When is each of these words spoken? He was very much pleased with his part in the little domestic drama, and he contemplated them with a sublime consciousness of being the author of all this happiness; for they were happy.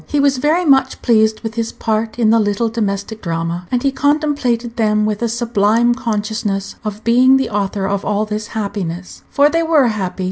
He 0.07 0.19
was 0.19 0.39
very 0.39 0.65
much 0.65 1.03
pleased 1.03 1.41
with 1.41 1.53
his 1.53 1.71
part 1.71 2.17
in 2.17 2.31
the 2.31 2.39
little 2.39 2.69
domestic 2.69 3.21
drama, 3.21 3.67
and 3.69 3.83
he 3.83 3.91
contemplated 3.91 4.75
them 4.75 5.05
with 5.05 5.21
a 5.21 5.29
sublime 5.29 5.93
consciousness 5.93 6.73
of 6.83 7.03
being 7.03 7.37
the 7.37 7.51
author 7.51 7.85
of 7.87 8.03
all 8.03 8.25
this 8.25 8.47
happiness; 8.57 9.21
for 9.29 9.47
they 9.47 9.61
were 9.61 9.89
happy. 9.89 10.19